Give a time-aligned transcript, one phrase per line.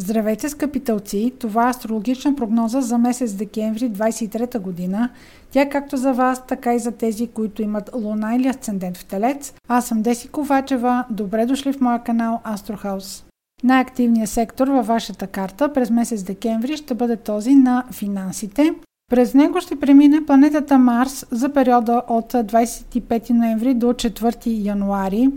[0.00, 1.32] Здравейте, скъпи тълци!
[1.38, 5.10] Това е астрологична прогноза за месец декември 23 година.
[5.50, 9.04] Тя е както за вас, така и за тези, които имат луна или асцендент в
[9.04, 9.54] телец.
[9.68, 11.04] Аз съм Деси Ковачева.
[11.10, 13.24] Добре дошли в моя канал Астрохаус.
[13.62, 18.74] Най-активният сектор във вашата карта през месец декември ще бъде този на финансите.
[19.10, 25.28] През него ще премине планетата Марс за периода от 25 ноември до 4 януари.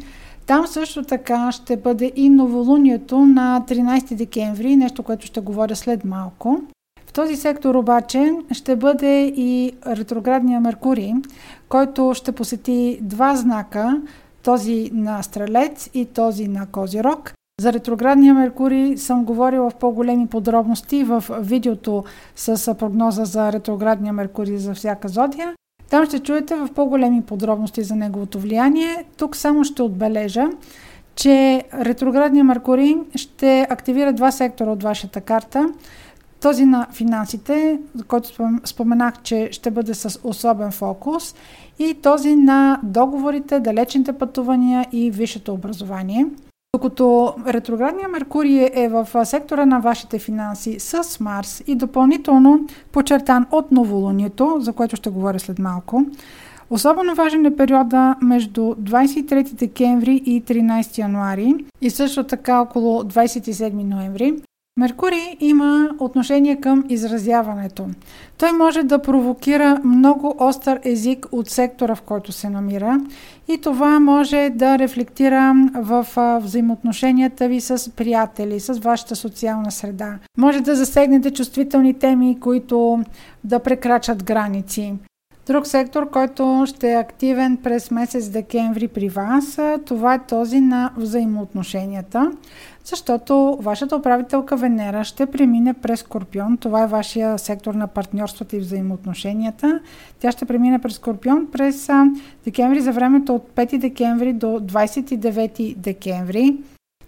[0.45, 6.05] Там също така ще бъде и новолунието на 13 декември, нещо, което ще говоря след
[6.05, 6.61] малко.
[7.05, 11.13] В този сектор обаче ще бъде и ретроградния Меркурий,
[11.69, 14.01] който ще посети два знака,
[14.43, 17.33] този на Стрелец и този на Козирог.
[17.61, 22.03] За ретроградния Меркурий съм говорила в по-големи подробности в видеото
[22.35, 25.53] с прогноза за ретроградния Меркурий за всяка зодия.
[25.91, 29.05] Там ще чуете в по-големи подробности за неговото влияние.
[29.17, 30.47] Тук само ще отбележа,
[31.15, 35.69] че ретроградния Меркурий ще активира два сектора от вашата карта.
[36.41, 38.29] Този на финансите, за който
[38.63, 41.35] споменах, че ще бъде с особен фокус,
[41.79, 46.25] и този на договорите, далечните пътувания и висшето образование–
[46.75, 52.59] докато ретроградния Меркурий е в сектора на вашите финанси с Марс и допълнително
[52.91, 56.05] подчертан от новолунието, за което ще говоря след малко,
[56.69, 63.73] Особено важен е периода между 23 декември и 13 януари и също така около 27
[63.83, 64.33] ноември,
[64.77, 67.87] Меркурий има отношение към изразяването.
[68.37, 72.99] Той може да провокира много остър език от сектора, в който се намира
[73.47, 76.07] и това може да рефлектира в
[76.41, 80.19] взаимоотношенията ви с приятели, с вашата социална среда.
[80.37, 83.03] Може да засегнете чувствителни теми, които
[83.43, 84.93] да прекрачат граници.
[85.47, 90.91] Друг сектор, който ще е активен през месец декември при вас, това е този на
[90.97, 92.31] взаимоотношенията,
[92.85, 96.57] защото вашата управителка Венера ще премине през Скорпион.
[96.57, 99.79] Това е вашия сектор на партньорствата и взаимоотношенията.
[100.19, 101.89] Тя ще премине през Скорпион през
[102.45, 106.57] декември за времето от 5 декември до 29 декември.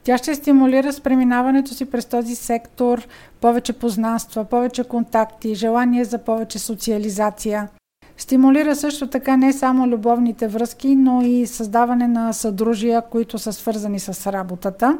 [0.03, 3.07] Тя ще стимулира с преминаването си през този сектор
[3.41, 7.69] повече познанства, повече контакти, желание за повече социализация.
[8.18, 14.00] Стимулира също така не само любовните връзки, но и създаване на съдружия, които са свързани
[14.00, 14.97] с работата.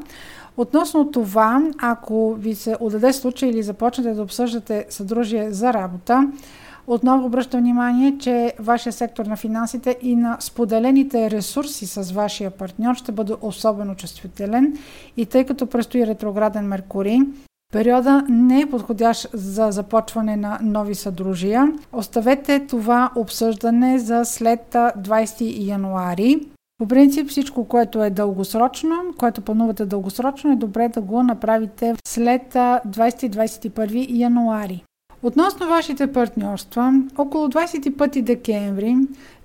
[0.58, 6.28] Относно това, ако ви се отдаде случай или започнете да обсъждате съдружие за работа,
[6.88, 12.96] отново обръщам внимание, че вашия сектор на финансите и на споделените ресурси с вашия партньор
[12.96, 14.78] ще бъде особено чувствителен
[15.18, 17.20] и тъй като предстои ретрограден Меркурий,
[17.74, 21.74] Периода не е подходящ за започване на нови съдружия.
[21.94, 26.48] Оставете това обсъждане за след 20 януари.
[26.78, 32.54] По принцип всичко, което е дългосрочно, което планувате дългосрочно, е добре да го направите след
[32.54, 34.84] 20-21 януари.
[35.24, 38.96] Относно вашите партньорства, около 25 декември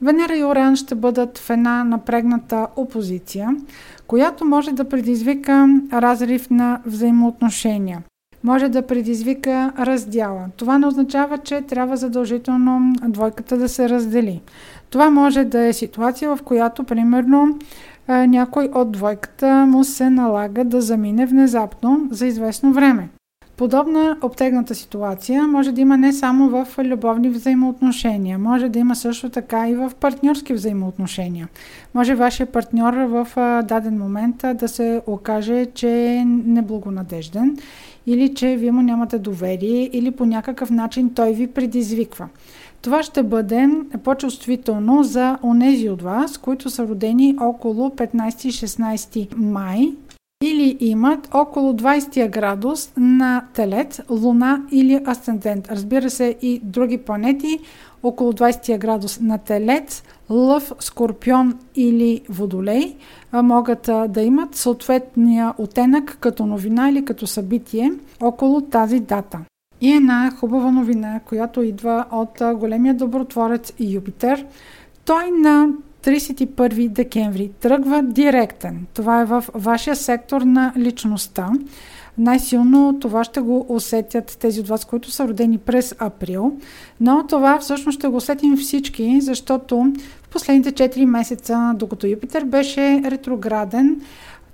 [0.02, 3.56] Венера и Оран ще бъдат в една напрегната опозиция,
[4.06, 8.02] която може да предизвика разрив на взаимоотношения
[8.48, 10.46] може да предизвика раздяла.
[10.56, 14.40] Това не означава, че трябва задължително двойката да се раздели.
[14.90, 17.58] Това може да е ситуация, в която, примерно,
[18.08, 23.08] някой от двойката му се налага да замине внезапно за известно време.
[23.58, 29.30] Подобна обтегната ситуация може да има не само в любовни взаимоотношения, може да има също
[29.30, 31.48] така и в партньорски взаимоотношения.
[31.94, 33.26] Може вашия партньор в
[33.68, 37.56] даден момент да се окаже, че е неблагонадежден
[38.06, 42.28] или че вие му нямате доверие или по някакъв начин той ви предизвиква.
[42.82, 43.68] Това ще бъде
[44.04, 49.92] по-чувствително за онези от вас, които са родени около 15-16 май
[50.44, 55.68] или имат около 20 градус на Телец, Луна или Асцендент.
[55.70, 57.58] Разбира се и други планети
[58.02, 62.96] около 20 градус на Телец, Лъв, Скорпион или Водолей
[63.32, 69.38] могат да имат съответния оттенък като новина или като събитие около тази дата.
[69.80, 74.46] И една хубава новина, която идва от големия добротворец Юпитер.
[75.04, 75.68] Той на
[76.04, 78.86] 31 декември тръгва директен.
[78.94, 81.50] Това е в вашия сектор на личността.
[82.18, 86.52] Най-силно това ще го усетят тези от вас, които са родени през април,
[87.00, 89.92] но това всъщност ще го усетим всички, защото
[90.22, 94.00] в последните 4 месеца, докато Юпитер беше ретрограден,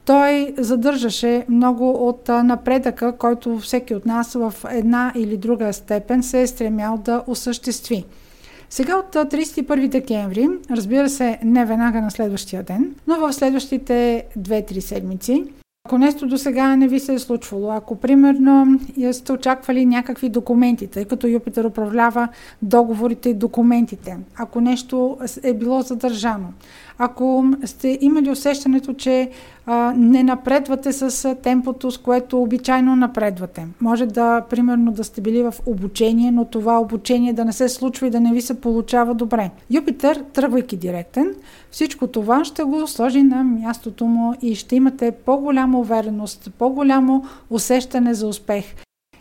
[0.04, 6.42] той задържаше много от напредъка, който всеки от нас в една или друга степен се
[6.42, 8.04] е стремял да осъществи.
[8.74, 14.80] Сега от 31 декември, разбира се, не веднага на следващия ден, но в следващите 2-3
[14.80, 15.44] седмици,
[15.88, 18.80] Ако нещо до сега не ви се е случвало, ако примерно
[19.12, 22.28] сте очаквали някакви документи, тъй като Юпитер управлява
[22.62, 26.48] договорите и документите, ако нещо е било задържано,
[26.98, 29.30] ако сте имали усещането, че
[29.66, 33.66] а, не напредвате с темпото, с което обичайно напредвате.
[33.80, 38.06] Може да, примерно, да сте били в обучение, но това обучение да не се случва
[38.06, 39.50] и да не ви се получава добре.
[39.70, 41.34] Юпитер, тръгвайки директен,
[41.70, 48.14] всичко това ще го сложи на мястото му и ще имате по-голяма увереност, по-голямо усещане
[48.14, 48.64] за успех.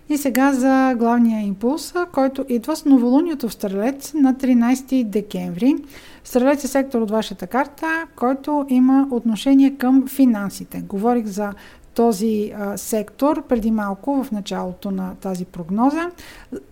[0.10, 5.76] И сега за главния импулс, който идва с новолунието в Стрелец на 13 декември.
[6.24, 10.82] Стрелец е сектор от вашата карта, който има отношение към финансите.
[10.82, 11.54] Говорих за
[11.96, 16.10] този а, сектор преди малко в началото на тази прогноза,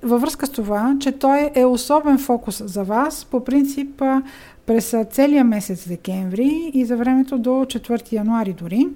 [0.03, 4.21] във връзка с това, че той е особен фокус за вас, по принцип а,
[4.65, 8.87] през целия месец декември и за времето до 4 януари дори.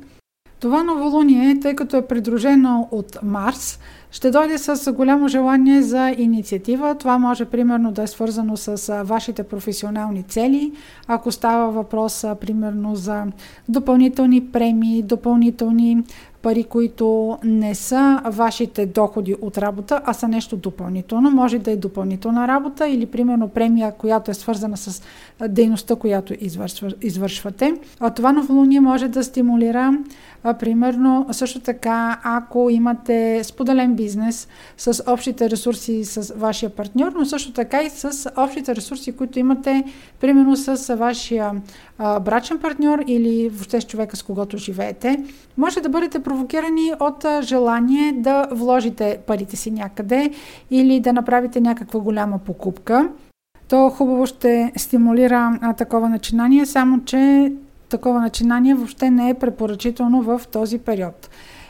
[0.60, 3.80] Това новолуние, тъй като е придружено от Марс,
[4.16, 6.96] ще дойде с голямо желание за инициатива.
[6.96, 10.72] Това може примерно да е свързано с вашите професионални цели,
[11.08, 13.24] ако става въпрос примерно за
[13.70, 16.04] допълнителни премии, допълнителни
[16.46, 21.32] пари, които не са вашите доходи от работа, а са нещо допълнително.
[21.32, 25.02] Може да е допълнителна работа или примерно премия, която е свързана с
[25.50, 26.34] дейността, която
[27.02, 27.74] извършвате.
[28.00, 29.98] А това новолуние може да стимулира
[30.44, 34.05] а, примерно също така, ако имате споделен бизнес
[34.78, 39.84] с общите ресурси с вашия партньор, но също така и с общите ресурси, които имате
[40.19, 41.52] примерно с вашия
[41.98, 45.24] а, брачен партньор или въобще с човека, с когото живеете,
[45.57, 50.31] може да бъдете провокирани от желание да вложите парите си някъде
[50.72, 53.10] или да направите някаква голяма покупка.
[53.68, 57.51] То хубаво ще стимулира а, такова начинание, само че
[57.90, 61.30] такова начинание въобще не е препоръчително в този период.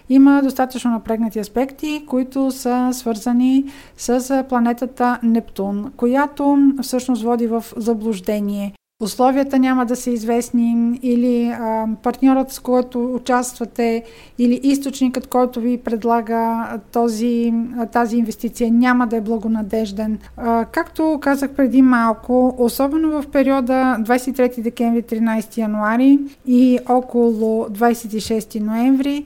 [0.09, 3.65] Има достатъчно напрегнати аспекти, които са свързани
[3.97, 8.73] с планетата Нептун, която всъщност води в заблуждение
[9.03, 14.03] условията няма да са известни или а, партньорът, с който участвате
[14.37, 17.53] или източникът, който ви предлага този,
[17.91, 20.19] тази инвестиция няма да е благонадежден.
[20.37, 28.59] А, както казах преди малко, особено в периода 23 декември 13 януари и около 26
[28.59, 29.25] ноември,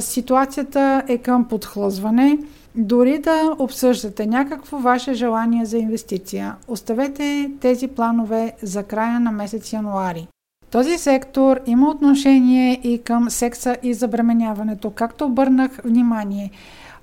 [0.00, 2.38] ситуацията е към подхлъзване.
[2.74, 9.72] Дори да обсъждате някакво ваше желание за инвестиция, оставете тези планове за края на месец
[9.72, 10.28] януари.
[10.70, 14.90] Този сектор има отношение и към секса и забременяването.
[14.90, 16.50] Както обърнах внимание,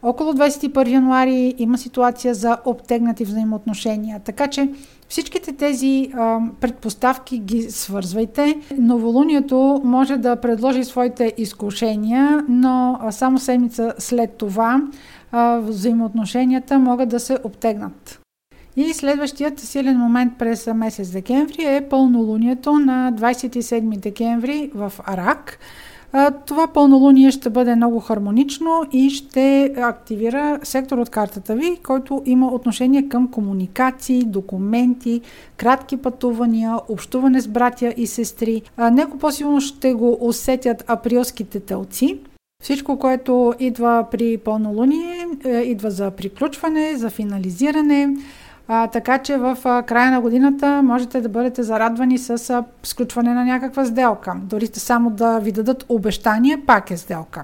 [0.04, 4.20] около 21 януари има ситуация за обтегнати взаимоотношения.
[4.20, 4.70] Така че
[5.10, 8.56] всичките тези а, предпоставки ги свързвайте.
[8.78, 14.82] Новолунието може да предложи своите изкушения, но само седмица след това
[15.32, 18.20] а, взаимоотношенията могат да се обтегнат.
[18.78, 25.60] И следващият силен момент през месец декември е пълнолунието на 27 декември в Арак.
[26.46, 32.48] Това пълнолуние ще бъде много хармонично и ще активира сектор от картата ви, който има
[32.54, 35.22] отношение към комуникации, документи,
[35.58, 38.62] кратки пътувания, общуване с братя и сестри.
[38.92, 42.20] Неко по-силно ще го усетят априлските телци.
[42.64, 48.16] Всичко, което идва при пълнолуние, е, идва за приключване, за финализиране,
[48.68, 53.34] а, така че в а, края на годината можете да бъдете зарадвани с а, сключване
[53.34, 54.36] на някаква сделка.
[54.44, 57.44] Дори сте само да ви дадат обещание, пак е сделка.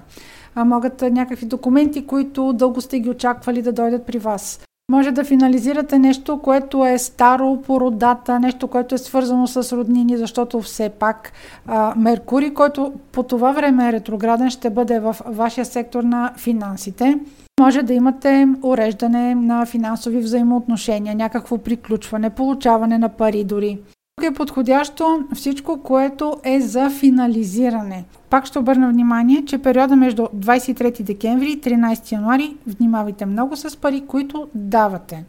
[0.54, 4.60] А, могат а, някакви документи, които дълго сте ги очаквали да дойдат при вас.
[4.92, 10.16] Може да финализирате нещо, което е старо по родата, нещо, което е свързано с роднини,
[10.16, 11.32] защото все пак
[11.66, 17.18] а, Меркурий, който по това време е ретрограден, ще бъде в вашия сектор на финансите.
[17.62, 23.78] Може да имате уреждане на финансови взаимоотношения, някакво приключване, получаване на пари дори.
[24.16, 28.04] Тук е подходящо всичко, което е за финализиране.
[28.30, 33.76] Пак ще обърна внимание, че периода между 23 декември и 13 януари внимавайте много с
[33.76, 35.24] пари, които давате.